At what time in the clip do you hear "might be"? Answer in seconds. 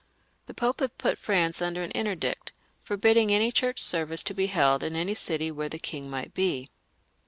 6.09-6.65